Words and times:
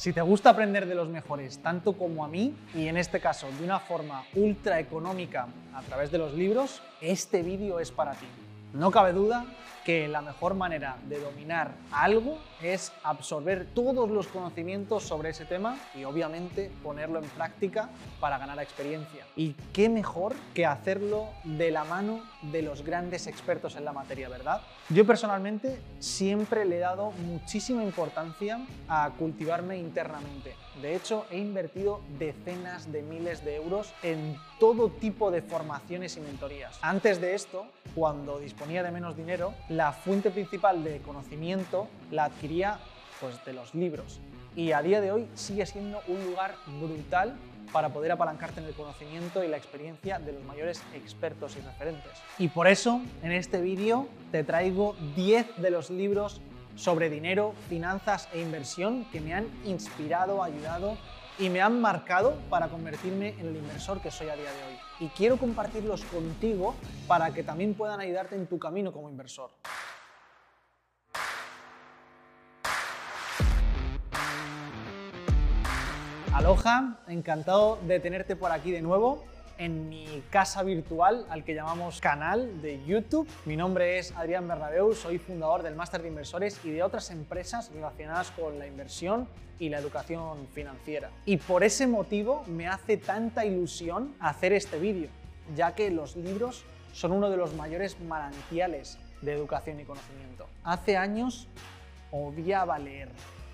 Si 0.00 0.14
te 0.14 0.22
gusta 0.22 0.48
aprender 0.48 0.86
de 0.86 0.94
los 0.94 1.10
mejores, 1.10 1.58
tanto 1.58 1.92
como 1.92 2.24
a 2.24 2.28
mí, 2.28 2.56
y 2.74 2.88
en 2.88 2.96
este 2.96 3.20
caso 3.20 3.48
de 3.58 3.62
una 3.62 3.80
forma 3.80 4.24
ultra 4.34 4.80
económica 4.80 5.46
a 5.74 5.82
través 5.82 6.10
de 6.10 6.16
los 6.16 6.32
libros, 6.32 6.80
este 7.02 7.42
vídeo 7.42 7.78
es 7.80 7.90
para 7.90 8.12
ti. 8.12 8.24
No 8.72 8.92
cabe 8.92 9.12
duda 9.12 9.46
que 9.84 10.06
la 10.06 10.20
mejor 10.20 10.54
manera 10.54 10.96
de 11.08 11.18
dominar 11.18 11.72
algo 11.90 12.38
es 12.62 12.92
absorber 13.02 13.66
todos 13.74 14.10
los 14.10 14.28
conocimientos 14.28 15.02
sobre 15.02 15.30
ese 15.30 15.44
tema 15.44 15.76
y 15.94 16.04
obviamente 16.04 16.70
ponerlo 16.82 17.18
en 17.18 17.28
práctica 17.30 17.88
para 18.20 18.38
ganar 18.38 18.60
experiencia. 18.60 19.26
Y 19.34 19.54
qué 19.72 19.88
mejor 19.88 20.34
que 20.54 20.66
hacerlo 20.66 21.30
de 21.44 21.70
la 21.70 21.84
mano 21.84 22.22
de 22.42 22.62
los 22.62 22.84
grandes 22.84 23.26
expertos 23.26 23.74
en 23.74 23.84
la 23.84 23.92
materia, 23.92 24.28
¿verdad? 24.28 24.60
Yo 24.90 25.06
personalmente 25.06 25.80
siempre 25.98 26.64
le 26.64 26.76
he 26.76 26.80
dado 26.80 27.10
muchísima 27.10 27.82
importancia 27.82 28.60
a 28.88 29.10
cultivarme 29.18 29.78
internamente. 29.78 30.54
De 30.82 30.94
hecho, 30.94 31.26
he 31.30 31.38
invertido 31.38 32.00
decenas 32.18 32.92
de 32.92 33.02
miles 33.02 33.44
de 33.44 33.56
euros 33.56 33.92
en 34.02 34.38
todo 34.58 34.90
tipo 34.90 35.30
de 35.30 35.42
formaciones 35.42 36.16
y 36.16 36.20
mentorías. 36.20 36.78
Antes 36.82 37.20
de 37.20 37.34
esto, 37.34 37.66
cuando 37.94 38.38
disponía 38.38 38.82
de 38.82 38.90
menos 38.90 39.16
dinero, 39.16 39.54
la 39.68 39.92
fuente 39.92 40.30
principal 40.30 40.84
de 40.84 40.98
conocimiento 41.00 41.88
la 42.10 42.24
adquiría 42.24 42.78
pues, 43.20 43.44
de 43.44 43.52
los 43.52 43.74
libros. 43.74 44.20
Y 44.56 44.72
a 44.72 44.82
día 44.82 45.00
de 45.00 45.12
hoy 45.12 45.28
sigue 45.34 45.66
siendo 45.66 46.00
un 46.08 46.24
lugar 46.24 46.54
brutal 46.80 47.36
para 47.72 47.90
poder 47.90 48.12
apalancarte 48.12 48.60
en 48.60 48.66
el 48.66 48.74
conocimiento 48.74 49.44
y 49.44 49.48
la 49.48 49.56
experiencia 49.56 50.18
de 50.18 50.32
los 50.32 50.42
mayores 50.44 50.82
expertos 50.94 51.56
y 51.56 51.60
referentes. 51.60 52.12
Y 52.38 52.48
por 52.48 52.66
eso, 52.66 53.00
en 53.22 53.32
este 53.32 53.60
vídeo 53.60 54.08
te 54.32 54.42
traigo 54.42 54.96
10 55.14 55.58
de 55.58 55.70
los 55.70 55.90
libros 55.90 56.40
sobre 56.74 57.10
dinero, 57.10 57.54
finanzas 57.68 58.28
e 58.32 58.40
inversión 58.40 59.04
que 59.12 59.20
me 59.20 59.34
han 59.34 59.46
inspirado, 59.64 60.42
ayudado 60.42 60.96
y 61.38 61.48
me 61.48 61.60
han 61.60 61.80
marcado 61.80 62.34
para 62.48 62.68
convertirme 62.68 63.34
en 63.38 63.48
el 63.48 63.56
inversor 63.56 64.00
que 64.00 64.10
soy 64.10 64.28
a 64.28 64.34
día 64.34 64.50
de 64.50 64.64
hoy. 64.64 64.89
Y 65.00 65.08
quiero 65.08 65.38
compartirlos 65.38 66.04
contigo 66.04 66.74
para 67.08 67.32
que 67.32 67.42
también 67.42 67.72
puedan 67.72 68.00
ayudarte 68.00 68.36
en 68.36 68.46
tu 68.46 68.58
camino 68.58 68.92
como 68.92 69.08
inversor. 69.08 69.50
Aloha, 76.34 77.00
encantado 77.08 77.78
de 77.86 77.98
tenerte 77.98 78.36
por 78.36 78.52
aquí 78.52 78.70
de 78.70 78.82
nuevo 78.82 79.24
en 79.60 79.90
mi 79.90 80.22
casa 80.30 80.62
virtual 80.62 81.26
al 81.28 81.44
que 81.44 81.54
llamamos 81.54 82.00
canal 82.00 82.62
de 82.62 82.82
YouTube. 82.86 83.28
Mi 83.44 83.56
nombre 83.56 83.98
es 83.98 84.10
Adrián 84.16 84.48
Bernabeu, 84.48 84.94
soy 84.94 85.18
fundador 85.18 85.62
del 85.62 85.76
Máster 85.76 86.00
de 86.00 86.08
Inversores 86.08 86.58
y 86.64 86.70
de 86.70 86.82
otras 86.82 87.10
empresas 87.10 87.70
relacionadas 87.72 88.30
con 88.30 88.58
la 88.58 88.66
inversión 88.66 89.28
y 89.58 89.68
la 89.68 89.78
educación 89.78 90.48
financiera. 90.54 91.10
Y 91.26 91.36
por 91.36 91.62
ese 91.62 91.86
motivo 91.86 92.42
me 92.46 92.68
hace 92.68 92.96
tanta 92.96 93.44
ilusión 93.44 94.14
hacer 94.18 94.54
este 94.54 94.78
vídeo, 94.78 95.10
ya 95.54 95.74
que 95.74 95.90
los 95.90 96.16
libros 96.16 96.64
son 96.94 97.12
uno 97.12 97.28
de 97.28 97.36
los 97.36 97.54
mayores 97.54 98.00
manantiales 98.00 98.98
de 99.20 99.34
educación 99.34 99.78
y 99.78 99.84
conocimiento. 99.84 100.46
Hace 100.64 100.96
años 100.96 101.48
odiaba 102.10 102.78
leer, 102.78 103.10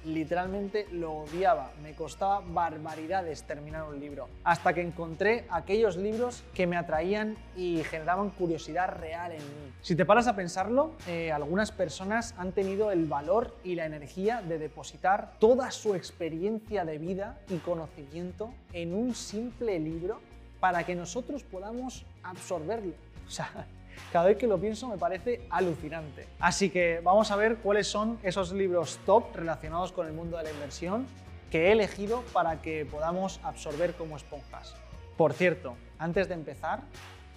literalmente 0.06 0.86
lo 0.92 1.12
odiaba, 1.12 1.72
me 1.82 1.94
costaba 1.94 2.40
barbaridades 2.40 3.42
terminar 3.42 3.82
un 3.84 3.98
libro, 3.98 4.28
hasta 4.44 4.72
que 4.72 4.80
encontré 4.80 5.44
aquellos 5.50 5.96
libros 5.96 6.44
que 6.54 6.66
me 6.66 6.76
atraían 6.76 7.36
y 7.56 7.82
generaban 7.84 8.30
curiosidad 8.30 8.88
real 8.88 9.32
en 9.32 9.38
mí. 9.38 9.72
Si 9.82 9.96
te 9.96 10.04
paras 10.04 10.28
a 10.28 10.36
pensarlo, 10.36 10.92
eh, 11.08 11.32
algunas 11.32 11.72
personas 11.72 12.34
han 12.38 12.52
tenido 12.52 12.90
el 12.92 13.06
valor 13.06 13.56
y 13.64 13.74
la 13.74 13.84
energía 13.84 14.42
de 14.42 14.58
depositar 14.58 15.32
toda 15.38 15.70
su 15.70 15.94
experiencia 15.94 16.84
de 16.84 16.98
vida 16.98 17.38
y 17.48 17.56
conocimiento 17.58 18.54
en 18.72 18.94
un 18.94 19.14
simple 19.14 19.78
libro 19.78 20.20
para 20.60 20.84
que 20.84 20.94
nosotros 20.94 21.42
podamos 21.42 22.06
absorberlo. 22.22 22.94
O 23.26 23.28
sea, 23.28 23.66
cada 24.12 24.26
vez 24.26 24.36
que 24.36 24.46
lo 24.46 24.58
pienso 24.58 24.88
me 24.88 24.98
parece 24.98 25.46
alucinante. 25.50 26.26
Así 26.38 26.70
que 26.70 27.00
vamos 27.02 27.30
a 27.30 27.36
ver 27.36 27.56
cuáles 27.56 27.86
son 27.86 28.18
esos 28.22 28.52
libros 28.52 28.98
top 29.06 29.34
relacionados 29.34 29.92
con 29.92 30.06
el 30.06 30.12
mundo 30.12 30.36
de 30.36 30.44
la 30.44 30.50
inversión 30.50 31.06
que 31.50 31.68
he 31.68 31.72
elegido 31.72 32.22
para 32.32 32.60
que 32.62 32.84
podamos 32.84 33.40
absorber 33.42 33.94
como 33.94 34.16
esponjas. 34.16 34.74
Por 35.16 35.32
cierto, 35.32 35.76
antes 35.98 36.28
de 36.28 36.34
empezar, 36.34 36.82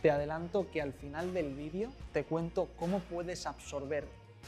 te 0.02 0.12
adelanto 0.12 0.70
que 0.72 0.82
al 0.82 0.94
final 0.94 1.34
del 1.34 1.54
vídeo 1.54 1.90
te 2.14 2.24
cuento 2.24 2.70
cómo 2.78 3.00
puedes 3.00 3.46
absorber 3.46 4.08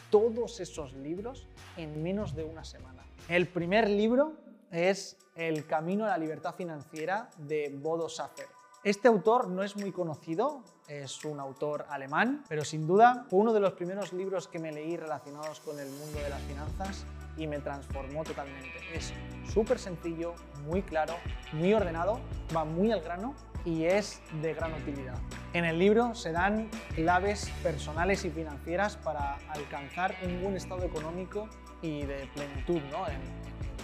todos 0.09 0.59
esos 0.59 0.93
libros 0.93 1.47
en 1.77 2.03
menos 2.03 2.35
de 2.35 2.43
una 2.43 2.63
semana. 2.63 3.03
El 3.27 3.47
primer 3.47 3.89
libro 3.89 4.33
es 4.71 5.17
El 5.35 5.65
Camino 5.65 6.05
a 6.05 6.09
la 6.09 6.17
Libertad 6.17 6.55
Financiera 6.55 7.29
de 7.37 7.69
Bodo 7.73 8.09
Schaffer. 8.09 8.47
Este 8.83 9.07
autor 9.07 9.47
no 9.47 9.61
es 9.61 9.77
muy 9.77 9.91
conocido, 9.91 10.63
es 10.87 11.23
un 11.23 11.39
autor 11.39 11.85
alemán, 11.89 12.43
pero 12.49 12.65
sin 12.65 12.87
duda 12.87 13.27
fue 13.29 13.37
uno 13.37 13.53
de 13.53 13.59
los 13.59 13.73
primeros 13.73 14.11
libros 14.11 14.47
que 14.47 14.57
me 14.57 14.71
leí 14.71 14.97
relacionados 14.97 15.59
con 15.59 15.79
el 15.79 15.87
mundo 15.87 16.17
de 16.17 16.29
las 16.29 16.41
finanzas 16.41 17.05
y 17.37 17.45
me 17.45 17.59
transformó 17.59 18.23
totalmente. 18.23 18.71
Es 18.91 19.13
súper 19.53 19.77
sencillo, 19.77 20.33
muy 20.65 20.81
claro, 20.81 21.13
muy 21.53 21.71
ordenado, 21.75 22.21
va 22.55 22.65
muy 22.65 22.91
al 22.91 23.01
grano 23.01 23.35
y 23.65 23.83
es 23.83 24.19
de 24.41 24.55
gran 24.55 24.73
utilidad. 24.73 25.19
En 25.53 25.65
el 25.65 25.77
libro 25.77 26.15
se 26.15 26.31
dan 26.31 26.67
claves 26.95 27.51
personales 27.61 28.25
y 28.25 28.31
financieras 28.31 28.97
para 28.97 29.35
alcanzar 29.49 30.15
un 30.23 30.41
buen 30.41 30.55
estado 30.55 30.83
económico 30.83 31.47
y 31.83 32.01
de 32.01 32.27
plenitud 32.33 32.81
¿no? 32.89 33.07
en, 33.07 33.19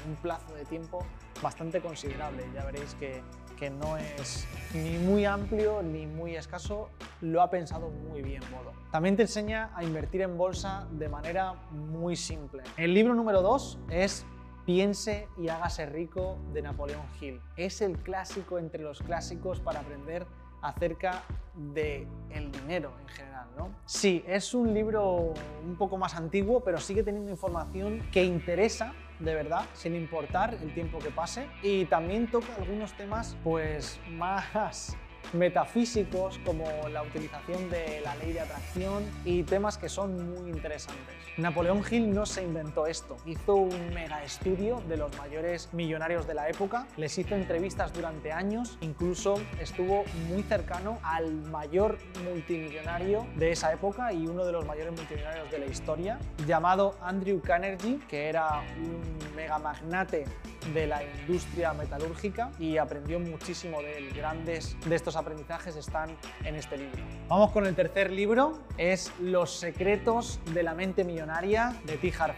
un 0.07 0.15
plazo 0.15 0.55
de 0.55 0.65
tiempo 0.65 1.05
bastante 1.43 1.81
considerable. 1.81 2.45
Ya 2.55 2.65
veréis 2.65 2.95
que 2.95 3.21
que 3.57 3.69
no 3.69 3.97
es 3.97 4.47
ni 4.73 4.97
muy 4.97 5.25
amplio 5.25 5.81
ni 5.81 6.05
muy 6.05 6.35
escaso, 6.35 6.89
lo 7.21 7.41
ha 7.41 7.49
pensado 7.49 7.89
muy 7.89 8.21
bien 8.21 8.41
Modo. 8.51 8.71
También 8.91 9.15
te 9.15 9.23
enseña 9.23 9.71
a 9.75 9.83
invertir 9.83 10.21
en 10.21 10.37
bolsa 10.37 10.87
de 10.91 11.09
manera 11.09 11.53
muy 11.71 12.15
simple. 12.15 12.63
El 12.77 12.93
libro 12.93 13.13
número 13.13 13.41
2 13.41 13.79
es 13.89 14.25
Piense 14.65 15.27
y 15.37 15.49
hágase 15.49 15.85
rico 15.85 16.37
de 16.53 16.61
Napoleón 16.61 17.01
Hill. 17.19 17.41
Es 17.55 17.81
el 17.81 17.97
clásico 17.97 18.59
entre 18.59 18.83
los 18.83 19.01
clásicos 19.01 19.59
para 19.59 19.79
aprender 19.79 20.27
acerca 20.61 21.23
de 21.55 22.07
el 22.29 22.51
dinero 22.51 22.91
en 23.01 23.07
general, 23.07 23.47
¿no? 23.57 23.69
Sí, 23.85 24.23
es 24.27 24.53
un 24.53 24.73
libro 24.73 25.33
un 25.65 25.75
poco 25.77 25.97
más 25.97 26.15
antiguo, 26.15 26.61
pero 26.61 26.79
sigue 26.79 27.03
teniendo 27.03 27.31
información 27.31 28.01
que 28.11 28.23
interesa 28.23 28.93
de 29.19 29.35
verdad, 29.35 29.65
sin 29.73 29.95
importar 29.95 30.53
el 30.61 30.73
tiempo 30.73 30.99
que 30.99 31.09
pase. 31.09 31.47
Y 31.61 31.85
también 31.85 32.27
toca 32.27 32.53
algunos 32.57 32.93
temas 32.93 33.35
pues 33.43 33.99
más 34.11 34.97
metafísicos 35.33 36.39
como 36.45 36.65
la 36.89 37.03
utilización 37.03 37.69
de 37.69 38.01
la 38.01 38.15
ley 38.15 38.33
de 38.33 38.41
atracción 38.41 39.03
y 39.25 39.43
temas 39.43 39.77
que 39.77 39.89
son 39.89 40.29
muy 40.31 40.49
interesantes. 40.49 41.15
Napoleón 41.37 41.83
Hill 41.89 42.13
no 42.13 42.25
se 42.25 42.43
inventó 42.43 42.87
esto, 42.87 43.17
hizo 43.25 43.55
un 43.55 43.93
mega 43.93 44.23
estudio 44.23 44.81
de 44.87 44.97
los 44.97 45.15
mayores 45.17 45.69
millonarios 45.73 46.25
de 46.25 46.33
la 46.33 46.49
época, 46.49 46.87
les 46.97 47.17
hizo 47.17 47.35
entrevistas 47.35 47.93
durante 47.93 48.31
años, 48.31 48.77
incluso 48.81 49.39
estuvo 49.59 50.03
muy 50.29 50.43
cercano 50.43 50.97
al 51.03 51.31
mayor 51.31 51.99
multimillonario 52.23 53.27
de 53.35 53.51
esa 53.51 53.71
época 53.71 54.11
y 54.13 54.25
uno 54.27 54.45
de 54.45 54.51
los 54.51 54.65
mayores 54.65 54.93
multimillonarios 54.93 55.51
de 55.51 55.59
la 55.59 55.65
historia, 55.67 56.19
llamado 56.47 56.95
Andrew 57.01 57.39
Carnegie, 57.41 57.99
que 58.07 58.29
era 58.29 58.63
un 58.77 59.35
mega 59.35 59.59
magnate 59.59 60.25
de 60.73 60.87
la 60.87 61.03
industria 61.03 61.73
metalúrgica 61.73 62.51
y 62.59 62.77
aprendió 62.77 63.19
muchísimo 63.19 63.81
de 63.81 63.97
él. 63.97 64.13
Grandes 64.13 64.75
de 64.85 64.95
estos 64.95 65.15
aprendizajes 65.15 65.75
están 65.75 66.15
en 66.43 66.55
este 66.55 66.77
libro. 66.77 67.03
Vamos 67.27 67.51
con 67.51 67.65
el 67.65 67.75
tercer 67.75 68.11
libro, 68.11 68.59
es 68.77 69.11
Los 69.19 69.57
secretos 69.57 70.39
de 70.53 70.63
la 70.63 70.73
mente 70.73 71.03
millonaria 71.03 71.75
de 71.85 71.97
T. 71.97 72.13
Harv 72.17 72.35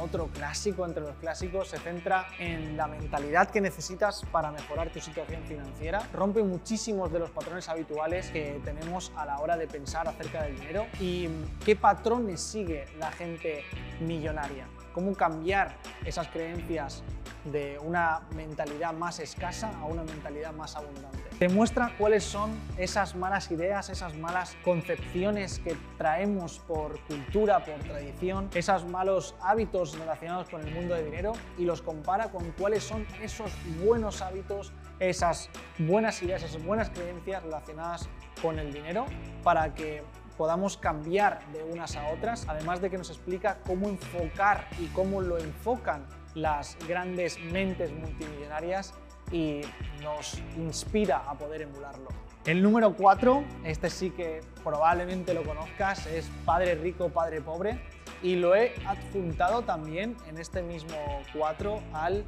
otro 0.00 0.26
clásico 0.28 0.84
entre 0.84 1.02
los 1.02 1.16
clásicos, 1.16 1.68
se 1.68 1.78
centra 1.78 2.26
en 2.38 2.76
la 2.76 2.86
mentalidad 2.86 3.50
que 3.50 3.60
necesitas 3.60 4.22
para 4.30 4.50
mejorar 4.50 4.90
tu 4.90 5.00
situación 5.00 5.42
financiera, 5.44 6.06
rompe 6.12 6.42
muchísimos 6.42 7.12
de 7.12 7.18
los 7.18 7.30
patrones 7.30 7.68
habituales 7.68 8.30
que 8.30 8.60
tenemos 8.64 9.12
a 9.16 9.26
la 9.26 9.38
hora 9.38 9.56
de 9.56 9.66
pensar 9.66 10.08
acerca 10.08 10.42
del 10.42 10.58
dinero 10.58 10.86
y 11.00 11.28
qué 11.64 11.76
patrones 11.76 12.40
sigue 12.40 12.86
la 12.98 13.10
gente 13.10 13.64
millonaria 14.00 14.66
cómo 14.96 15.14
cambiar 15.14 15.76
esas 16.06 16.26
creencias 16.28 17.02
de 17.44 17.78
una 17.78 18.22
mentalidad 18.34 18.94
más 18.94 19.20
escasa 19.20 19.70
a 19.78 19.84
una 19.84 20.02
mentalidad 20.02 20.54
más 20.54 20.74
abundante. 20.74 21.18
Te 21.38 21.50
muestra 21.50 21.92
cuáles 21.98 22.24
son 22.24 22.58
esas 22.78 23.14
malas 23.14 23.50
ideas, 23.50 23.90
esas 23.90 24.16
malas 24.16 24.56
concepciones 24.64 25.58
que 25.58 25.76
traemos 25.98 26.60
por 26.60 26.98
cultura, 27.00 27.62
por 27.62 27.78
tradición, 27.80 28.48
esos 28.54 28.86
malos 28.86 29.34
hábitos 29.42 29.98
relacionados 29.98 30.48
con 30.48 30.66
el 30.66 30.74
mundo 30.74 30.94
del 30.94 31.04
dinero 31.04 31.34
y 31.58 31.66
los 31.66 31.82
compara 31.82 32.30
con 32.30 32.52
cuáles 32.52 32.82
son 32.82 33.06
esos 33.20 33.52
buenos 33.84 34.22
hábitos, 34.22 34.72
esas 34.98 35.50
buenas 35.76 36.22
ideas, 36.22 36.42
esas 36.42 36.64
buenas 36.64 36.88
creencias 36.88 37.42
relacionadas 37.42 38.08
con 38.40 38.58
el 38.58 38.72
dinero 38.72 39.04
para 39.42 39.74
que 39.74 40.02
podamos 40.36 40.76
cambiar 40.76 41.40
de 41.52 41.62
unas 41.64 41.96
a 41.96 42.08
otras, 42.08 42.46
además 42.48 42.80
de 42.80 42.90
que 42.90 42.98
nos 42.98 43.10
explica 43.10 43.58
cómo 43.66 43.88
enfocar 43.88 44.68
y 44.78 44.86
cómo 44.88 45.20
lo 45.20 45.38
enfocan 45.38 46.06
las 46.34 46.76
grandes 46.86 47.38
mentes 47.40 47.92
multimillonarias 47.92 48.94
y 49.32 49.62
nos 50.02 50.38
inspira 50.56 51.18
a 51.26 51.34
poder 51.34 51.62
emularlo. 51.62 52.08
El 52.44 52.62
número 52.62 52.94
4, 52.94 53.44
este 53.64 53.90
sí 53.90 54.10
que 54.10 54.40
probablemente 54.62 55.34
lo 55.34 55.42
conozcas, 55.42 56.06
es 56.06 56.30
Padre 56.44 56.76
Rico, 56.76 57.08
Padre 57.08 57.40
Pobre 57.40 57.80
y 58.22 58.36
lo 58.36 58.54
he 58.54 58.74
adjuntado 58.86 59.62
también 59.62 60.16
en 60.28 60.38
este 60.38 60.62
mismo 60.62 60.96
4 61.36 61.82
al 61.92 62.24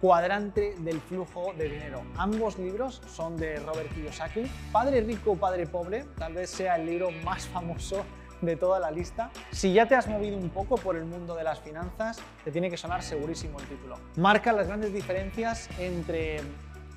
cuadrante 0.00 0.74
del 0.78 1.00
flujo 1.00 1.52
de 1.56 1.68
dinero. 1.68 2.02
Ambos 2.16 2.58
libros 2.58 3.02
son 3.06 3.36
de 3.36 3.56
Robert 3.60 3.92
Kiyosaki. 3.94 4.42
Padre 4.72 5.00
Rico, 5.00 5.36
Padre 5.36 5.66
Pobre 5.66 6.04
tal 6.18 6.34
vez 6.34 6.50
sea 6.50 6.76
el 6.76 6.86
libro 6.86 7.10
más 7.24 7.46
famoso 7.46 8.04
de 8.40 8.56
toda 8.56 8.78
la 8.78 8.90
lista. 8.90 9.30
Si 9.50 9.72
ya 9.72 9.86
te 9.86 9.94
has 9.94 10.08
movido 10.08 10.36
un 10.36 10.50
poco 10.50 10.76
por 10.76 10.96
el 10.96 11.04
mundo 11.04 11.34
de 11.34 11.44
las 11.44 11.60
finanzas, 11.60 12.18
te 12.44 12.50
tiene 12.50 12.70
que 12.70 12.76
sonar 12.76 13.02
segurísimo 13.02 13.58
el 13.60 13.66
título. 13.66 13.98
Marca 14.16 14.52
las 14.52 14.66
grandes 14.66 14.92
diferencias 14.92 15.68
entre 15.78 16.42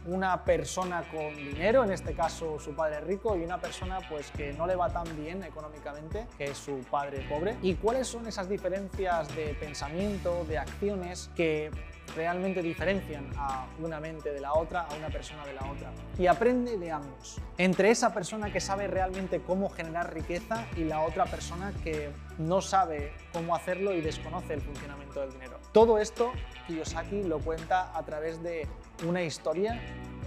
una 0.06 0.44
persona 0.44 1.04
con 1.12 1.36
dinero, 1.36 1.84
en 1.84 1.92
este 1.92 2.14
caso 2.14 2.60
su 2.60 2.74
padre 2.74 3.02
rico, 3.02 3.36
y 3.36 3.44
una 3.44 3.60
persona 3.60 4.00
pues 4.10 4.32
que 4.32 4.54
no 4.54 4.66
le 4.66 4.76
va 4.76 4.90
tan 4.90 5.06
bien 5.22 5.44
económicamente, 5.44 6.28
que 6.38 6.46
es 6.46 6.58
su 6.58 6.80
padre 6.90 7.26
pobre. 7.30 7.58
¿Y 7.62 7.76
cuáles 7.76 8.08
son 8.08 8.28
esas 8.28 8.50
diferencias 8.50 9.34
de 9.36 9.56
pensamiento, 9.60 10.46
de 10.46 10.58
acciones 10.58 11.30
que 11.36 11.72
realmente 12.16 12.62
diferencian 12.62 13.30
a 13.38 13.68
una 13.80 14.00
mente 14.00 14.32
de 14.32 14.40
la 14.40 14.54
otra, 14.54 14.82
a 14.82 14.96
una 14.96 15.10
persona 15.10 15.46
de 15.46 15.54
la 15.54 15.62
otra. 15.70 15.92
Y 16.18 16.28
aprende 16.28 16.78
de 16.78 16.92
ambos. 16.92 17.40
Entre 17.58 17.92
esa 17.92 18.14
persona 18.14 18.52
que 18.52 18.60
sabe 18.60 18.88
realmente 18.88 19.42
cómo 19.42 19.70
generar 19.70 20.14
riqueza 20.14 20.66
y 20.76 20.84
la 20.84 21.02
otra 21.02 21.26
persona 21.26 21.74
que 21.84 22.12
no 22.38 22.62
sabe 22.62 23.14
cómo 23.34 23.56
hacerlo 23.56 23.94
y 23.94 24.02
desconoce 24.02 24.54
el 24.54 24.62
funcionamiento 24.62 25.22
del 25.22 25.32
dinero. 25.32 25.60
Todo 25.72 25.98
esto 26.00 26.32
Kiyosaki 26.68 27.24
lo 27.24 27.40
cuenta 27.40 27.96
a 27.98 28.04
través 28.04 28.42
de 28.42 28.68
una 29.04 29.24
historia 29.24 29.80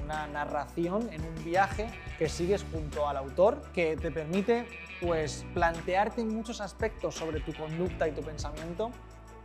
una 0.05 0.27
narración 0.27 1.09
en 1.13 1.23
un 1.25 1.45
viaje 1.45 1.89
que 2.19 2.29
sigues 2.29 2.65
junto 2.73 3.09
al 3.09 3.17
autor 3.17 3.63
que 3.73 3.97
te 3.97 4.11
permite 4.11 4.67
pues 5.01 5.45
plantearte 5.55 6.25
muchos 6.25 6.61
aspectos 6.61 7.15
sobre 7.15 7.41
tu 7.41 7.53
conducta 7.55 8.09
y 8.09 8.13
tu 8.13 8.23
pensamiento 8.23 8.91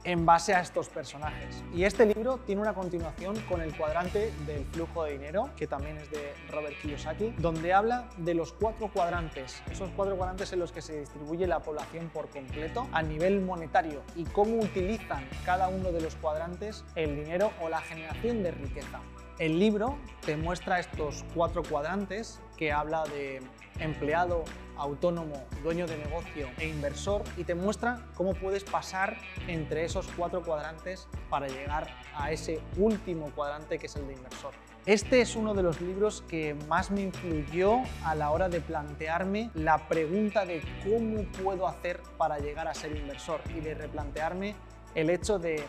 en 0.04 0.26
base 0.26 0.54
a 0.54 0.62
estos 0.62 0.88
personajes. 0.88 1.64
Y 1.74 1.84
este 1.84 2.06
libro 2.06 2.38
tiene 2.46 2.62
una 2.62 2.74
continuación 2.74 3.36
con 3.50 3.62
el 3.62 3.76
cuadrante 3.76 4.32
del 4.46 4.64
flujo 4.66 5.04
de 5.04 5.14
dinero, 5.14 5.50
que 5.58 5.68
también 5.68 5.98
es 5.98 6.10
de 6.12 6.34
Robert 6.50 6.80
Kiyosaki, 6.82 7.34
donde 7.40 7.74
habla 7.74 8.08
de 8.16 8.34
los 8.34 8.54
cuatro 8.54 8.90
cuadrantes, 8.94 9.62
esos 9.70 9.90
cuatro 9.98 10.16
cuadrantes 10.16 10.54
en 10.54 10.60
los 10.60 10.72
que 10.72 10.82
se 10.82 11.00
distribuye 11.00 11.46
la 11.46 11.60
población 11.60 12.10
por 12.14 12.30
completo 12.30 12.88
a 12.94 13.02
nivel 13.02 13.42
monetario 13.42 14.02
y 14.16 14.24
cómo 14.24 14.60
utilizan 14.60 15.28
cada 15.44 15.68
uno 15.68 15.92
de 15.92 16.00
los 16.00 16.16
cuadrantes 16.16 16.86
el 16.96 17.16
dinero 17.16 17.52
o 17.62 17.68
la 17.68 17.82
generación 17.82 18.44
de 18.44 18.52
riqueza. 18.52 19.02
El 19.40 19.60
libro 19.60 20.00
te 20.26 20.36
muestra 20.36 20.80
estos 20.80 21.24
cuatro 21.36 21.62
cuadrantes 21.62 22.40
que 22.58 22.72
habla 22.72 23.04
de 23.04 23.40
empleado, 23.80 24.44
autónomo, 24.78 25.46
dueño 25.62 25.86
de 25.86 25.96
negocio 25.96 26.50
e 26.58 26.68
inversor 26.68 27.24
y 27.38 27.44
te 27.44 27.54
muestra 27.54 28.08
cómo 28.16 28.34
puedes 28.34 28.64
pasar 28.64 29.16
entre 29.48 29.86
esos 29.86 30.08
cuatro 30.18 30.42
cuadrantes 30.42 31.08
para 31.30 31.48
llegar 31.48 31.88
a 32.16 32.32
ese 32.32 32.60
último 32.78 33.32
cuadrante 33.36 33.78
que 33.78 33.86
es 33.86 33.96
el 33.96 34.08
de 34.08 34.14
inversor. 34.14 34.56
Este 34.88 35.22
es 35.22 35.36
uno 35.36 35.54
de 35.54 35.62
los 35.62 35.82
libros 35.82 36.24
que 36.28 36.56
más 36.68 36.90
me 36.90 37.02
influyó 37.02 37.82
a 38.04 38.16
la 38.16 38.32
hora 38.32 38.50
de 38.50 38.60
plantearme 38.60 39.52
la 39.54 39.88
pregunta 39.88 40.46
de 40.46 40.64
cómo 40.84 41.24
puedo 41.44 41.68
hacer 41.68 42.02
para 42.18 42.40
llegar 42.40 42.68
a 42.68 42.74
ser 42.74 42.96
inversor 42.96 43.42
y 43.56 43.60
de 43.60 43.76
replantearme 43.76 44.56
el 44.96 45.12
hecho 45.12 45.38
de 45.38 45.64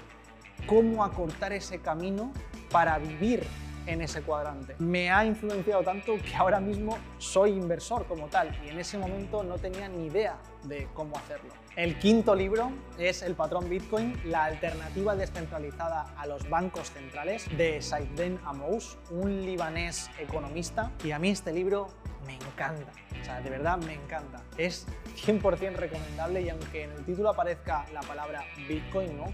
cómo 0.67 1.05
acortar 1.05 1.53
ese 1.53 1.81
camino 1.81 2.33
para 2.71 2.99
vivir 2.99 3.45
en 3.89 4.03
ese 4.03 4.23
cuadrante. 4.23 4.77
Me 4.79 5.11
ha 5.11 5.25
influenciado 5.25 5.83
tanto 5.83 6.17
que 6.19 6.37
ahora 6.37 6.61
mismo 6.61 6.99
soy 7.17 7.53
inversor 7.53 8.07
como 8.07 8.27
tal 8.29 8.55
y 8.65 8.69
en 8.69 8.79
ese 8.79 8.99
momento 8.99 9.43
no 9.43 9.57
tenía 9.57 9.89
ni 9.89 10.07
idea 10.07 10.37
de 10.65 10.89
cómo 10.95 11.17
hacerlo. 11.17 11.51
El 11.75 11.99
quinto 11.99 12.35
libro 12.35 12.71
es 12.99 13.23
El 13.23 13.35
patrón 13.35 13.71
Bitcoin, 13.71 14.21
la 14.25 14.45
alternativa 14.45 15.17
descentralizada 15.17 16.13
a 16.17 16.27
los 16.27 16.49
bancos 16.51 16.91
centrales 16.91 17.47
de 17.57 17.81
Saifden 17.81 18.39
Amous, 18.45 18.99
un 19.11 19.45
libanés 19.47 20.11
economista 20.19 20.93
y 21.03 21.13
a 21.13 21.19
mí 21.19 21.31
este 21.31 21.53
libro 21.53 21.89
me 22.27 22.35
encanta. 22.35 22.93
O 23.21 23.25
sea, 23.25 23.41
de 23.41 23.49
verdad 23.49 23.79
me 23.79 23.95
encanta. 23.95 24.43
Es 24.59 24.87
100% 25.25 25.75
recomendable 25.75 26.43
y 26.43 26.51
aunque 26.51 26.85
en 26.85 26.93
el 26.93 27.05
título 27.05 27.31
aparezca 27.31 27.87
la 27.93 28.01
palabra 28.01 28.45
Bitcoin, 28.69 29.17
¿no? 29.17 29.25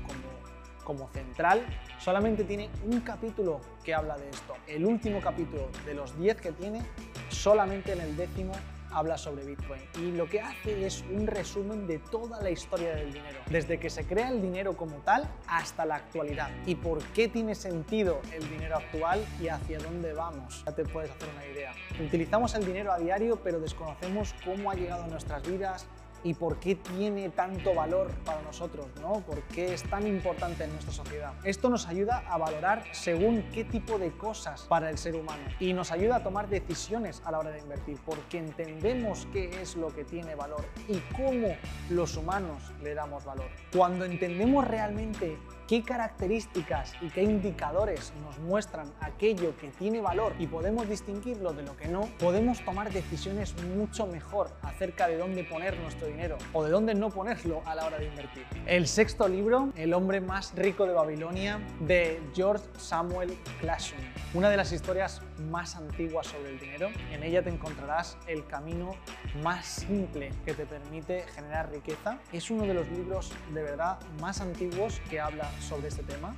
Como 0.85 1.09
central, 1.09 1.65
solamente 1.99 2.45
tiene 2.45 2.69
un 2.85 3.01
capítulo 3.01 3.61
que 3.83 3.95
habla 3.95 4.17
de 4.17 4.29
esto. 4.31 4.55
El 4.67 4.85
último 4.85 5.21
capítulo 5.21 5.69
de 5.85 5.95
los 5.95 6.17
10 6.19 6.41
que 6.41 6.53
tiene, 6.53 6.83
solamente 7.31 7.93
en 7.93 8.01
el 8.01 8.17
décimo 8.17 8.53
habla 8.95 9.19
sobre 9.19 9.45
Bitcoin 9.45 9.83
y 9.99 10.13
lo 10.13 10.29
que 10.29 10.41
hace 10.41 10.87
es 10.87 11.05
un 11.11 11.27
resumen 11.27 11.87
de 11.87 11.99
toda 11.99 12.41
la 12.41 12.51
historia 12.51 12.95
del 12.95 13.13
dinero, 13.13 13.41
desde 13.51 13.79
que 13.79 13.91
se 13.91 14.07
crea 14.07 14.29
el 14.29 14.41
dinero 14.41 14.77
como 14.77 14.97
tal 14.99 15.29
hasta 15.49 15.85
la 15.85 15.97
actualidad 15.97 16.49
y 16.65 16.77
por 16.77 17.03
qué 17.07 17.29
tiene 17.29 17.55
sentido 17.55 18.21
el 18.33 18.49
dinero 18.49 18.77
actual 18.77 19.25
y 19.41 19.49
hacia 19.49 19.79
dónde 19.79 20.13
vamos. 20.13 20.63
Ya 20.65 20.73
te 20.73 20.85
puedes 20.85 21.11
hacer 21.11 21.29
una 21.35 21.47
idea. 21.47 21.73
Utilizamos 22.01 22.55
el 22.55 22.65
dinero 22.65 22.93
a 22.93 22.99
diario 22.99 23.37
pero 23.43 23.59
desconocemos 23.59 24.35
cómo 24.45 24.71
ha 24.71 24.75
llegado 24.75 25.05
a 25.05 25.09
nuestras 25.09 25.47
vidas, 25.47 25.87
y 26.25 26.35
por 26.35 26.59
qué 26.59 26.75
tiene 26.75 27.29
tanto 27.29 27.75
valor 27.75 28.11
para 28.25 28.43
nosotros, 28.43 28.87
¿no? 29.01 29.21
¿Por 29.21 29.43
qué 29.43 29.75
es 29.75 29.83
tan 29.85 30.07
importante 30.07 30.65
en 30.65 30.71
nuestra 30.71 30.93
sociedad? 30.93 31.35
Esto 31.45 31.69
nos 31.69 31.87
ayuda 31.87 32.25
a 32.29 32.39
valorar 32.39 32.83
según 32.93 33.45
qué 33.53 33.65
tipo 33.65 33.99
de 33.99 34.11
cosas 34.13 34.63
para 34.63 34.91
el 34.91 34.99
ser 34.99 35.15
humano 35.15 35.43
y 35.61 35.73
nos 35.75 35.93
ayuda 35.93 36.17
a 36.17 36.23
tomar 36.23 36.49
decisiones 36.49 37.23
a 37.25 37.31
la 37.31 37.39
hora 37.39 37.51
de 37.51 37.61
invertir 37.61 37.99
porque 38.05 38.39
entendemos 38.39 39.29
qué 39.33 39.61
es 39.61 39.77
lo 39.77 39.95
que 39.95 40.05
tiene 40.05 40.35
valor 40.35 40.65
y 40.89 40.99
cómo 41.15 41.55
los 41.91 42.17
humanos 42.17 42.73
le 42.83 42.95
damos 42.95 43.25
valor. 43.25 43.51
Cuando 43.73 44.05
entendemos 44.05 44.67
realmente 44.67 45.37
qué 45.69 45.83
características 45.83 46.93
y 47.01 47.09
qué 47.09 47.23
indicadores 47.23 48.13
nos 48.23 48.39
muestran 48.39 48.93
aquello 49.01 49.57
que 49.57 49.69
tiene 49.69 50.01
valor 50.01 50.35
y 50.39 50.47
podemos 50.47 50.89
distinguirlo 50.89 51.53
de 51.53 51.63
lo 51.63 51.77
que 51.77 51.89
no, 51.89 52.09
podemos 52.19 52.65
tomar 52.65 52.93
decisiones 52.93 53.55
mucho 53.77 54.07
mejor 54.07 54.51
acerca 54.63 55.09
de 55.09 55.17
dónde 55.17 55.45
poner 55.45 55.79
nuestro 55.79 56.07
dinero 56.07 56.37
o 56.53 56.65
de 56.65 56.71
dónde 56.71 56.95
no 56.95 57.11
ponerlo 57.11 57.63
a 57.65 57.75
la 57.75 57.87
hora 57.87 57.99
de 57.99 58.07
invertir. 58.07 58.45
El 58.67 58.87
sexto 58.87 59.29
libro, 59.29 59.71
El 59.77 59.95
hombre 59.95 60.21
más 60.21 60.55
rico 60.55 60.87
de 60.87 60.93
Babilonia, 60.93 61.61
de 61.81 62.21
George 62.35 62.65
Samuel 62.77 63.37
Clashon. 63.61 63.99
Una 64.35 64.51
de 64.51 64.57
las 64.57 64.73
historias 64.73 65.23
más 65.51 65.77
antiguas 65.77 66.27
sobre 66.27 66.51
el 66.51 66.61
dinero. 66.61 66.91
En 67.13 67.23
ella 67.23 67.43
te 67.43 67.51
encontrarás 67.51 68.17
el 68.27 68.47
camino 68.47 68.95
más 69.43 69.67
simple 69.67 70.33
que 70.45 70.55
te 70.55 70.67
permite 70.67 71.23
generar 71.35 71.71
riqueza. 71.71 72.19
Es 72.33 72.51
uno 72.51 72.65
de 72.65 72.75
los 72.75 72.89
libros 72.89 73.33
de 73.53 73.63
verdad 73.63 73.99
más 74.21 74.41
antiguos 74.41 75.01
que 75.11 75.21
habla 75.21 75.51
sobre 75.61 75.89
este 75.89 76.03
tema 76.03 76.35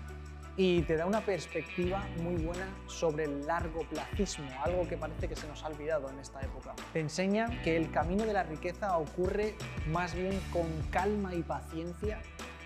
y 0.57 0.83
te 0.83 0.97
da 0.97 1.07
una 1.07 1.21
perspectiva 1.21 2.03
muy 2.23 2.37
buena 2.43 2.67
sobre 2.87 3.25
el 3.25 3.47
largo 3.47 3.83
placismo, 3.89 4.49
algo 4.65 4.89
que 4.89 4.97
parece 4.97 5.29
que 5.29 5.37
se 5.37 5.47
nos 5.47 5.63
ha 5.63 5.69
olvidado 5.69 6.09
en 6.09 6.19
esta 6.19 6.41
época. 6.41 6.75
Te 6.93 7.01
enseña 7.01 7.63
que 7.63 7.77
el 7.77 7.91
camino 7.91 8.25
de 8.25 8.33
la 8.33 8.43
riqueza 8.43 8.97
ocurre 8.97 9.55
más 9.89 10.15
bien 10.15 10.41
con 10.53 10.67
calma 10.91 11.35
y 11.35 11.43
paciencia 11.43 12.21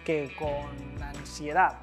que 0.05 0.33
con 0.39 1.03
ansiedad, 1.03 1.79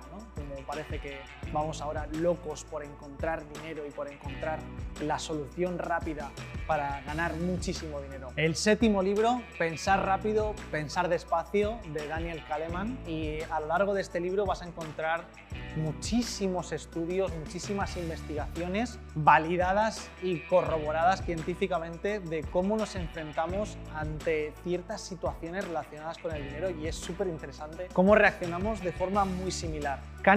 como 0.48 0.66
parece 0.66 1.00
que 1.00 1.18
vamos 1.52 1.82
ahora 1.82 2.08
locos 2.14 2.64
por 2.64 2.84
encontrar 2.84 3.44
dinero 3.54 3.86
y 3.86 3.92
por 3.92 4.12
encontrar 4.12 4.60
la 5.02 5.20
solución 5.20 5.78
rápida 5.78 6.32
para 6.66 7.02
ganar 7.02 7.34
muchísimo 7.36 8.02
dinero. 8.02 8.30
El 8.36 8.56
séptimo 8.56 9.02
libro, 9.02 9.42
Pensar 9.58 10.06
rápido, 10.06 10.54
pensar 10.72 11.10
despacio, 11.10 11.80
de 11.94 12.08
Daniel 12.08 12.44
Kahneman, 12.48 12.98
y 13.08 13.42
a 13.50 13.60
lo 13.60 13.68
largo 13.68 13.94
de 13.94 14.02
este 14.02 14.20
libro 14.20 14.46
vas 14.46 14.62
a 14.62 14.66
encontrar 14.66 15.26
muchísimos 15.76 16.72
estudios, 16.72 17.32
muchísimas 17.36 17.96
investigaciones 17.98 19.00
validadas 19.16 20.10
y 20.22 20.40
corroboradas 20.42 21.24
científicamente 21.24 22.20
de 22.20 22.44
cómo 22.44 22.78
nos 22.78 22.96
enfrentamos 22.96 23.78
ante 23.96 24.54
ciertas 24.64 25.02
situaciones 25.02 25.66
relacionadas 25.68 26.18
con 26.18 26.36
el 26.36 26.44
dinero 26.44 26.70
y 26.70 26.88
es 26.88 26.96
súper 26.96 27.28
interesante 27.28 27.88
cómo 27.94 28.16
reaccionamos 28.16 28.82
de 28.82 28.92
forma 28.92 29.26
muy 29.26 29.52
similar. 29.52 30.00
Kahneman 30.22 30.37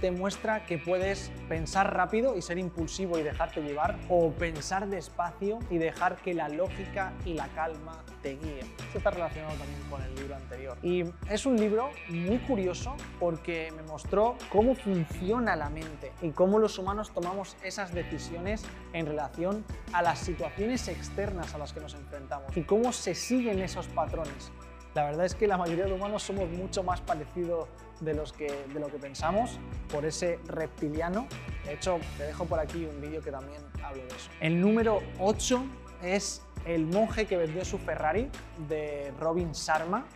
te 0.00 0.10
muestra 0.10 0.66
que 0.66 0.76
puedes 0.76 1.30
pensar 1.48 1.94
rápido 1.94 2.36
y 2.36 2.42
ser 2.42 2.58
impulsivo 2.58 3.16
y 3.16 3.22
dejarte 3.22 3.62
llevar 3.62 3.96
o 4.08 4.32
pensar 4.32 4.88
despacio 4.88 5.60
y 5.70 5.78
dejar 5.78 6.16
que 6.16 6.34
la 6.34 6.48
lógica 6.48 7.12
y 7.24 7.34
la 7.34 7.46
calma 7.48 8.02
te 8.22 8.36
guíen. 8.36 8.66
Esto 8.86 8.98
está 8.98 9.10
relacionado 9.10 9.54
también 9.56 9.80
con 9.88 10.02
el 10.02 10.14
libro 10.16 10.34
anterior. 10.34 10.76
Y 10.82 11.04
es 11.30 11.46
un 11.46 11.56
libro 11.56 11.90
muy 12.08 12.38
curioso 12.38 12.96
porque 13.20 13.72
me 13.76 13.82
mostró 13.84 14.36
cómo 14.50 14.74
funciona 14.74 15.54
la 15.54 15.70
mente 15.70 16.10
y 16.22 16.30
cómo 16.30 16.58
los 16.58 16.76
humanos 16.78 17.12
tomamos 17.14 17.56
esas 17.62 17.94
decisiones 17.94 18.64
en 18.94 19.06
relación 19.06 19.64
a 19.92 20.02
las 20.02 20.18
situaciones 20.18 20.88
externas 20.88 21.54
a 21.54 21.58
las 21.58 21.72
que 21.72 21.80
nos 21.80 21.94
enfrentamos 21.94 22.56
y 22.56 22.62
cómo 22.62 22.90
se 22.92 23.14
siguen 23.14 23.60
esos 23.60 23.86
patrones 23.86 24.50
La 24.96 25.04
verdad 25.04 25.26
es 25.26 25.34
que 25.34 25.46
la 25.46 25.58
mayoría 25.58 25.84
de 25.84 25.92
humanos 25.92 26.22
somos 26.22 26.48
mucho 26.48 26.82
más 26.82 27.02
parecidos 27.02 27.68
de, 28.00 28.14
los 28.14 28.32
que, 28.32 28.64
de 28.72 28.80
lo 28.80 28.86
que 28.86 28.96
pensamos 28.96 29.58
por 29.92 30.06
ese 30.06 30.38
reptiliano. 30.46 31.26
De 31.66 31.74
hecho, 31.74 32.00
te 32.16 32.22
dejo 32.22 32.46
por 32.46 32.58
aquí 32.58 32.86
un 32.86 32.98
vídeo 33.02 33.20
que 33.20 33.30
también 33.30 33.60
hablo 33.84 34.00
de 34.00 34.08
eso. 34.08 34.30
El 34.40 34.58
número 34.58 35.02
8 35.18 35.62
es 36.02 36.40
El 36.64 36.86
monje 36.86 37.26
que 37.26 37.36
vendió 37.36 37.62
su 37.66 37.76
Ferrari 37.76 38.30
de 38.70 39.12
Robin 39.20 39.52
Sharma. 39.52 40.06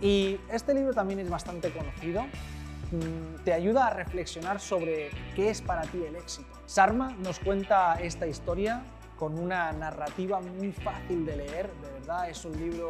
Y 0.00 0.36
este 0.50 0.74
libro 0.74 0.92
también 0.92 1.20
es 1.20 1.30
bastante 1.30 1.70
conocido. 1.70 2.22
Mm, 2.22 3.44
te 3.44 3.52
ayuda 3.52 3.86
a 3.86 3.90
reflexionar 3.90 4.58
sobre 4.58 5.10
qué 5.36 5.48
es 5.48 5.62
para 5.62 5.82
ti 5.82 6.02
el 6.04 6.16
éxito. 6.16 6.50
Sharma 6.66 7.12
nos 7.20 7.38
cuenta 7.38 7.94
esta 8.02 8.26
historia 8.26 8.82
con 9.16 9.38
una 9.38 9.70
narrativa 9.70 10.40
muy 10.40 10.72
fácil 10.72 11.24
de 11.24 11.36
leer, 11.36 11.70
de 11.80 11.92
verdad 11.92 12.28
es 12.28 12.44
un 12.44 12.58
libro 12.58 12.88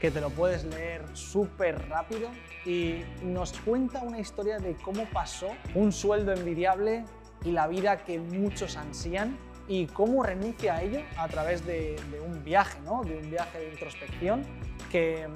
que 0.00 0.10
te 0.10 0.20
lo 0.20 0.30
puedes 0.30 0.64
leer 0.64 1.02
súper 1.14 1.88
rápido 1.88 2.30
y 2.64 3.02
nos 3.22 3.52
cuenta 3.60 4.02
una 4.02 4.18
historia 4.18 4.58
de 4.58 4.74
cómo 4.76 5.04
pasó 5.06 5.48
un 5.74 5.92
sueldo 5.92 6.32
envidiable 6.32 7.04
y 7.44 7.52
la 7.52 7.66
vida 7.66 8.04
que 8.04 8.18
muchos 8.18 8.76
ansían 8.76 9.38
y 9.68 9.86
cómo 9.86 10.22
renuncia 10.22 10.76
a 10.76 10.82
ello 10.82 11.00
a 11.16 11.28
través 11.28 11.66
de, 11.66 11.96
un 12.26 12.44
viaje, 12.44 12.78
¿no? 12.84 13.02
de 13.02 13.16
un 13.16 13.30
viaje 13.30 13.58
de 13.58 13.70
introspección 13.70 14.44
que 14.90 15.28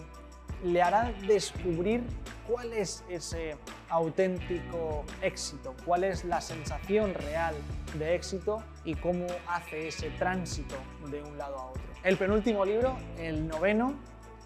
le 0.64 0.82
hará 0.82 1.12
descubrir 1.26 2.02
cuál 2.46 2.72
es 2.72 3.04
ese 3.08 3.56
auténtico 3.88 5.04
éxito, 5.22 5.74
cuál 5.84 6.04
es 6.04 6.24
la 6.24 6.40
sensación 6.40 7.14
real 7.14 7.54
de 7.98 8.14
éxito 8.14 8.62
y 8.84 8.94
cómo 8.94 9.26
hace 9.48 9.88
ese 9.88 10.10
tránsito 10.10 10.76
de 11.10 11.22
un 11.22 11.38
lado 11.38 11.58
a 11.58 11.66
otro. 11.66 11.82
El 12.02 12.16
penúltimo 12.16 12.64
libro, 12.64 12.96
el 13.18 13.46
noveno, 13.46 13.94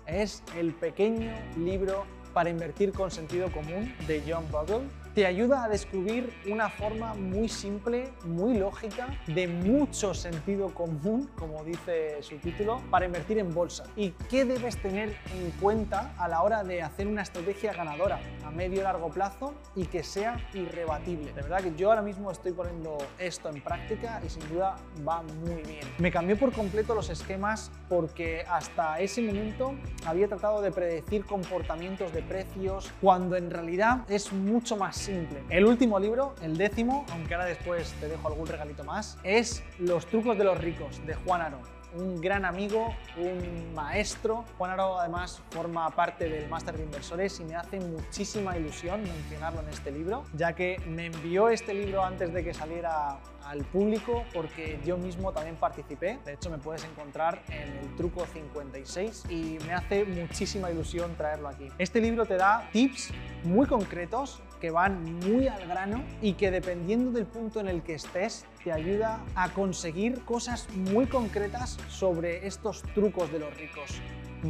es 0.07 0.43
el 0.59 0.75
pequeño 0.75 1.33
libro 1.57 2.05
para 2.33 2.51
invertir 2.51 2.93
con 2.93 3.11
sentido 3.11 3.51
común 3.53 3.95
de 4.07 4.23
John 4.27 4.45
Bogle 4.51 4.89
te 5.15 5.27
ayuda 5.27 5.63
a 5.63 5.69
descubrir 5.69 6.35
una 6.51 6.69
forma 6.69 7.15
muy 7.15 7.49
simple, 7.49 8.13
muy 8.25 8.59
lógica, 8.59 9.07
de 9.29 9.47
mucho 9.47 10.13
sentido 10.13 10.75
común, 10.75 11.31
como 11.37 11.63
dice 11.63 12.21
su 12.21 12.37
título, 12.39 12.83
para 12.91 13.07
invertir 13.07 13.39
en 13.39 13.55
bolsa. 13.55 13.85
¿Y 13.95 14.11
qué 14.29 14.45
debes 14.45 14.77
tener 14.79 15.11
en 15.33 15.53
cuenta 15.61 16.15
a 16.19 16.27
la 16.27 16.43
hora 16.43 16.65
de 16.65 16.83
hacer 16.83 17.07
una 17.07 17.23
estrategia 17.23 17.73
ganadora 17.73 18.19
a 18.45 18.51
medio 18.51 18.81
y 18.81 18.83
largo 18.83 19.09
plazo 19.11 19.55
y 19.77 19.85
que 19.85 20.03
sea 20.03 20.37
irrebatible? 20.53 21.33
De 21.33 21.43
verdad 21.43 21.61
que 21.61 21.75
yo 21.77 21.91
ahora 21.91 22.03
mismo 22.03 22.33
estoy 22.33 22.51
poniendo 22.51 22.99
esto 23.17 23.49
en 23.49 23.63
práctica 23.63 24.21
y 24.27 24.29
sin 24.29 24.49
duda 24.49 24.77
va 25.07 25.23
muy 25.23 25.63
bien. 25.63 25.87
Me 25.99 26.11
cambió 26.11 26.37
por 26.37 26.53
completo 26.53 26.93
los 26.93 27.09
esquemas 27.09 27.71
porque 27.89 28.45
hasta 28.49 28.99
ese 28.99 29.23
momento 29.23 29.77
había 30.07 30.27
tratado 30.27 30.61
de 30.61 30.73
predecir 30.73 31.25
comportamientos 31.25 32.13
de 32.13 32.23
precios 32.23 32.91
cuando 33.01 33.37
en 33.37 33.51
realidad 33.51 34.01
es 34.09 34.33
mucho 34.33 34.77
más 34.77 35.04
simple. 35.05 35.43
El 35.51 35.67
último 35.67 35.99
libro, 35.99 36.35
el 36.43 36.57
décimo, 36.57 37.05
aunque 37.13 37.35
ahora 37.35 37.47
después 37.47 37.93
te 38.01 38.09
dejo 38.09 38.29
algún 38.29 38.47
regalito 38.47 38.85
más, 38.85 39.19
es 39.23 39.63
Los 39.79 40.07
trucos 40.07 40.39
de 40.39 40.45
los 40.45 40.59
ricos, 40.59 41.05
de 41.07 41.15
Juan 41.15 41.43
Aro 41.43 41.61
un 41.97 42.21
gran 42.21 42.45
amigo, 42.45 42.95
un 43.17 43.73
maestro. 43.73 44.45
Juan 44.59 44.73
Aro 44.73 44.99
además 44.99 45.41
forma 45.51 45.89
parte 45.91 46.29
del 46.29 46.49
máster 46.49 46.77
de 46.77 46.83
inversores 46.83 47.39
y 47.41 47.45
me 47.45 47.55
hace 47.55 47.79
muchísima 47.81 48.57
ilusión 48.57 49.03
mencionarlo 49.03 49.61
en 49.61 49.69
este 49.69 49.93
libro, 49.93 50.25
ya 50.35 50.55
que 50.55 50.81
me 50.87 51.07
envió 51.07 51.49
este 51.49 51.73
libro 51.73 52.05
antes 52.05 52.33
de 52.33 52.43
que 52.43 52.53
saliera 52.53 53.19
al 53.47 53.65
público 53.65 54.25
porque 54.33 54.79
yo 54.85 54.97
mismo 54.97 55.33
también 55.33 55.57
participé. 55.57 56.19
De 56.25 56.35
hecho, 56.35 56.51
me 56.51 56.59
puedes 56.59 56.85
encontrar 56.85 57.43
en 57.49 57.77
el 57.79 57.97
truco 57.97 58.27
56 58.33 59.25
y 59.31 59.59
me 59.67 59.75
hace 59.75 60.05
muchísima 60.05 60.71
ilusión 60.71 61.15
traerlo 61.17 61.49
aquí. 61.49 61.69
Este 61.79 62.01
libro 62.01 62.27
te 62.27 62.37
da 62.37 62.69
tips 62.73 63.11
muy 63.45 63.67
concretos 63.67 64.43
que 64.61 64.71
van 64.71 65.19
muy 65.21 65.47
al 65.47 65.67
grano 65.67 66.03
y 66.23 66.35
que 66.35 66.51
dependiendo 66.51 67.11
del 67.11 67.27
punto 67.27 67.61
en 67.61 67.69
el 67.69 67.83
que 67.83 67.95
estés 67.95 68.47
te 68.63 68.73
ayuda 68.73 69.23
a 69.35 69.51
conseguir 69.51 70.25
cosas 70.25 70.69
muy 70.75 71.07
concretas 71.07 71.77
sobre 71.89 72.47
estos 72.47 72.83
trucos 72.95 73.31
de 73.31 73.41
los 73.41 73.55
ricos. 73.59 74.01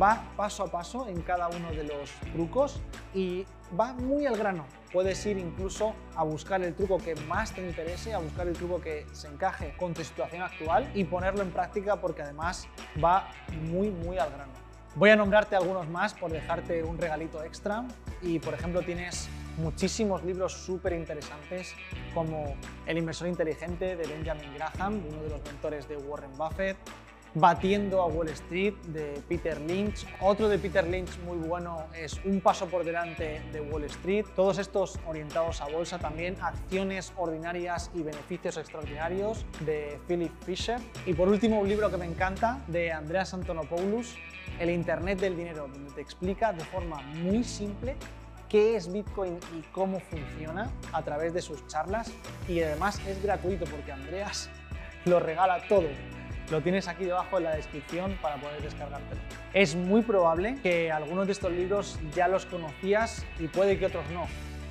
Va 0.01 0.25
paso 0.37 0.65
a 0.65 0.67
paso 0.67 1.07
en 1.09 1.23
cada 1.23 1.49
uno 1.49 1.71
de 1.71 1.85
los 1.85 2.11
trucos 2.33 2.81
y 3.15 3.47
va 3.79 3.93
muy 3.93 4.27
al 4.27 4.37
grano. 4.37 4.67
Puedes 4.93 5.25
ir 5.27 5.39
incluso 5.39 5.95
a 6.17 6.25
buscar 6.25 6.63
el 6.63 6.75
truco 6.75 6.99
que 6.99 7.15
más 7.15 7.53
te 7.53 7.67
interese, 7.67 8.13
a 8.13 8.19
buscar 8.19 8.47
el 8.49 8.55
truco 8.55 8.81
que 8.81 9.07
se 9.13 9.29
encaje 9.29 9.75
con 9.77 9.95
tu 9.95 10.03
situación 10.03 10.43
actual 10.43 10.91
y 10.95 11.05
ponerlo 11.05 11.43
en 11.43 11.51
práctica 11.51 12.01
porque 12.01 12.23
además 12.23 12.67
va 13.03 13.31
muy, 13.71 13.91
muy 13.91 14.19
al 14.19 14.31
grano. 14.31 14.53
Voy 14.97 15.11
a 15.11 15.17
nombrarte 15.17 15.57
algunos 15.57 15.89
más 15.89 16.15
por 16.15 16.31
dejarte 16.31 16.85
un 16.85 16.99
regalito 16.99 17.43
extra 17.43 17.85
y 18.23 18.39
por 18.39 18.55
ejemplo 18.55 18.81
tienes 18.83 19.29
muchísimos 19.57 20.23
libros 20.25 20.53
súper 20.53 20.93
interesantes 20.93 21.75
como 22.13 22.55
El 22.87 22.99
inversor 22.99 23.29
inteligente 23.29 23.97
de 23.97 24.07
Benjamin 24.07 24.55
Graham, 24.55 25.03
uno 25.09 25.23
de 25.23 25.31
los 25.31 25.43
mentores 25.45 25.89
de 25.89 25.97
Warren 25.97 26.37
Buffett, 26.37 26.77
Batiendo 27.37 28.01
a 28.01 28.07
Wall 28.07 28.29
Street 28.29 28.75
de 28.87 29.21
Peter 29.29 29.61
Lynch. 29.61 30.07
Otro 30.21 30.49
de 30.49 30.57
Peter 30.57 30.87
Lynch 30.87 31.19
muy 31.25 31.37
bueno 31.37 31.87
es 31.93 32.21
Un 32.25 32.41
paso 32.41 32.67
por 32.67 32.85
delante 32.85 33.43
de 33.53 33.61
Wall 33.61 33.83
Street. 33.85 34.25
Todos 34.37 34.59
estos 34.59 35.01
orientados 35.05 35.61
a 35.61 35.67
bolsa 35.67 35.99
también. 35.99 36.37
Acciones 36.41 37.13
ordinarias 37.17 37.91
y 37.93 38.05
beneficios 38.05 38.57
extraordinarios 38.57 39.45
de 39.67 39.99
Philip 40.07 40.31
Fisher. 40.45 40.79
Y 41.07 41.15
por 41.15 41.27
último 41.27 41.59
un 41.59 41.69
libro 41.69 41.91
que 41.91 41.97
me 41.97 42.07
encanta 42.07 42.63
de 42.69 42.93
Andreas 42.93 43.35
Antonopoulos, 43.35 44.15
El 44.61 44.71
Internet 44.71 45.19
del 45.19 45.37
Dinero, 45.37 45.67
donde 45.67 45.91
te 45.91 46.03
explica 46.03 46.53
de 46.53 46.65
forma 46.65 47.03
muy 47.03 47.43
simple 47.43 47.97
qué 48.49 48.77
es 48.77 48.93
Bitcoin 48.93 49.41
y 49.59 49.63
cómo 49.73 49.99
funciona 49.99 50.71
a 50.93 51.03
través 51.03 51.35
de 51.35 51.43
sus 51.43 51.67
charlas 51.67 52.13
y 52.47 52.63
además 52.63 53.01
es 53.09 53.21
gratuito 53.21 53.65
porque 53.65 53.91
Andreas 53.91 54.49
lo 55.05 55.19
regala 55.19 55.67
todo. 55.67 55.89
Lo 56.51 56.61
tienes 56.61 56.89
aquí 56.89 57.05
debajo 57.05 57.39
en 57.39 57.45
la 57.45 57.57
descripción 57.57 58.19
para 58.21 58.37
poder 58.37 58.61
descargártelo. 58.61 59.21
Es 59.55 59.75
muy 59.75 60.03
probable 60.03 60.57
que 60.63 60.93
algunos 60.93 61.27
de 61.27 61.33
estos 61.33 61.51
libros 61.51 61.99
ya 62.15 62.29
los 62.29 62.45
conocías 62.45 63.25
y 63.39 63.49
puede 63.49 63.79
que 63.79 63.87
otros 63.87 64.05
no. 64.11 64.27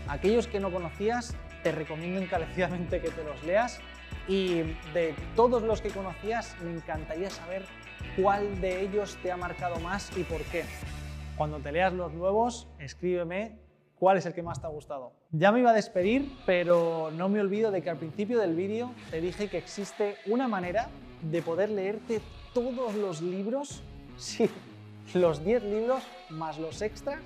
Aquellos 0.07 0.47
que 0.47 0.59
no 0.59 0.71
conocías 0.71 1.35
te 1.63 1.71
recomiendo 1.71 2.21
encarecidamente 2.21 3.01
que 3.01 3.09
te 3.09 3.23
los 3.23 3.41
leas 3.43 3.79
y 4.27 4.61
de 4.93 5.15
todos 5.35 5.63
los 5.63 5.81
que 5.81 5.89
conocías 5.89 6.55
me 6.61 6.71
encantaría 6.71 7.31
saber 7.31 7.63
cuál 8.21 8.61
de 8.61 8.81
ellos 8.81 9.17
te 9.23 9.31
ha 9.31 9.37
marcado 9.37 9.79
más 9.79 10.15
y 10.15 10.23
por 10.23 10.41
qué. 10.43 10.65
Cuando 11.35 11.57
te 11.57 11.71
leas 11.71 11.93
los 11.93 12.13
nuevos, 12.13 12.67
escríbeme 12.77 13.57
cuál 13.95 14.17
es 14.17 14.25
el 14.27 14.33
que 14.33 14.43
más 14.43 14.61
te 14.61 14.67
ha 14.67 14.69
gustado. 14.69 15.13
Ya 15.31 15.51
me 15.51 15.61
iba 15.61 15.71
a 15.71 15.73
despedir, 15.73 16.31
pero 16.45 17.09
no 17.17 17.29
me 17.29 17.39
olvido 17.39 17.71
de 17.71 17.81
que 17.81 17.89
al 17.89 17.97
principio 17.97 18.39
del 18.39 18.55
vídeo 18.55 18.91
te 19.09 19.19
dije 19.21 19.47
que 19.47 19.57
existe 19.57 20.17
una 20.27 20.47
manera 20.47 20.89
de 21.23 21.41
poder 21.41 21.69
leerte 21.69 22.21
todos 22.53 22.95
los 22.95 23.21
libros, 23.21 23.81
sí, 24.17 24.49
los 25.13 25.43
10 25.43 25.63
libros 25.63 26.03
más 26.29 26.57
los 26.57 26.81
extras, 26.81 27.19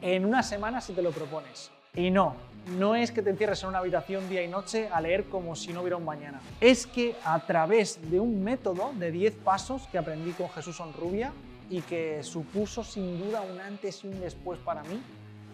en 0.00 0.24
una 0.24 0.42
semana 0.42 0.80
si 0.80 0.92
te 0.92 1.02
lo 1.02 1.10
propones. 1.10 1.70
Y 1.94 2.10
no, 2.10 2.36
no 2.76 2.94
es 2.94 3.10
que 3.10 3.22
te 3.22 3.30
encierres 3.30 3.62
en 3.62 3.70
una 3.70 3.78
habitación 3.78 4.28
día 4.28 4.42
y 4.42 4.48
noche 4.48 4.88
a 4.92 5.00
leer 5.00 5.24
como 5.24 5.56
si 5.56 5.72
no 5.72 5.80
hubiera 5.80 5.96
un 5.96 6.04
mañana. 6.04 6.40
Es 6.60 6.86
que 6.86 7.16
a 7.24 7.40
través 7.40 8.10
de 8.10 8.20
un 8.20 8.42
método 8.44 8.92
de 8.98 9.10
10 9.10 9.34
pasos 9.36 9.88
que 9.90 9.98
aprendí 9.98 10.32
con 10.32 10.48
Jesús 10.50 10.78
Onrubia 10.80 11.32
y 11.70 11.80
que 11.82 12.22
supuso 12.22 12.84
sin 12.84 13.18
duda 13.18 13.40
un 13.40 13.60
antes 13.60 14.04
y 14.04 14.08
un 14.08 14.20
después 14.20 14.58
para 14.60 14.82
mí, 14.82 15.00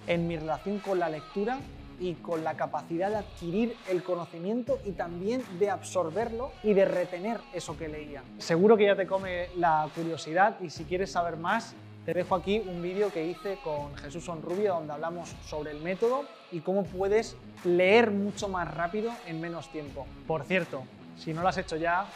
en 0.06 0.28
mi 0.28 0.36
relación 0.36 0.78
con 0.80 0.98
la 0.98 1.08
lectura 1.08 1.58
y 2.00 2.14
con 2.14 2.44
la 2.44 2.54
capacidad 2.54 3.10
de 3.10 3.16
adquirir 3.16 3.76
el 3.88 4.02
conocimiento 4.02 4.78
y 4.84 4.92
también 4.92 5.42
de 5.58 5.70
absorberlo 5.70 6.52
y 6.62 6.74
de 6.74 6.84
retener 6.84 7.40
eso 7.52 7.76
que 7.76 7.88
leía. 7.88 8.22
Seguro 8.38 8.76
que 8.76 8.86
ya 8.86 8.96
te 8.96 9.06
come 9.06 9.48
la 9.56 9.88
curiosidad 9.94 10.58
y 10.60 10.70
si 10.70 10.84
quieres 10.84 11.12
saber 11.12 11.36
más, 11.36 11.74
te 12.04 12.12
dejo 12.12 12.34
aquí 12.34 12.62
un 12.66 12.82
vídeo 12.82 13.10
que 13.10 13.26
hice 13.26 13.58
con 13.64 13.96
Jesús 13.96 14.28
Onrubia 14.28 14.72
donde 14.72 14.92
hablamos 14.92 15.34
sobre 15.46 15.70
el 15.70 15.80
método 15.80 16.24
y 16.52 16.60
cómo 16.60 16.84
puedes 16.84 17.36
leer 17.64 18.10
mucho 18.10 18.48
más 18.48 18.72
rápido 18.74 19.10
en 19.26 19.40
menos 19.40 19.70
tiempo. 19.70 20.06
Por 20.26 20.44
cierto, 20.44 20.82
si 21.16 21.32
no 21.32 21.42
lo 21.42 21.48
has 21.48 21.56
hecho 21.56 21.76
ya, 21.76 22.06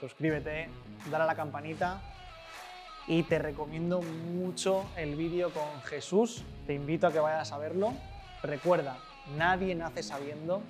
suscríbete, 0.00 0.68
dale 1.10 1.24
a 1.24 1.26
la 1.26 1.36
campanita 1.36 2.00
y 3.06 3.22
te 3.22 3.38
recomiendo 3.38 4.02
mucho 4.02 4.84
el 4.96 5.16
vídeo 5.16 5.50
con 5.50 5.82
Jesús. 5.84 6.44
Te 6.66 6.74
invito 6.74 7.06
a 7.06 7.12
que 7.12 7.20
vayas 7.20 7.52
a 7.52 7.58
verlo. 7.58 7.92
Recuerda, 8.42 8.98
nadie 9.36 9.74
nace 9.74 10.02
sabiendo 10.02 10.62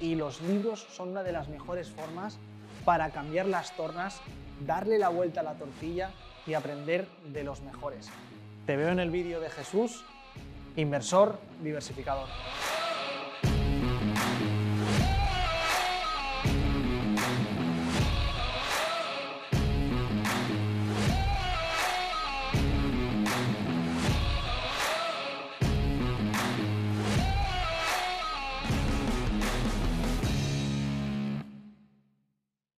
y 0.00 0.14
los 0.14 0.40
libros 0.42 0.86
son 0.90 1.10
una 1.10 1.22
de 1.22 1.32
las 1.32 1.48
mejores 1.48 1.88
formas 1.90 2.38
para 2.84 3.10
cambiar 3.10 3.46
las 3.46 3.76
tornas, 3.76 4.20
darle 4.66 4.98
la 4.98 5.08
vuelta 5.08 5.40
a 5.40 5.42
la 5.44 5.54
tortilla 5.54 6.10
y 6.46 6.54
aprender 6.54 7.06
de 7.26 7.44
los 7.44 7.60
mejores. 7.60 8.08
Te 8.66 8.76
veo 8.76 8.88
en 8.88 9.00
el 9.00 9.10
vídeo 9.10 9.40
de 9.40 9.50
Jesús, 9.50 10.04
inversor 10.76 11.38
diversificador. 11.62 12.28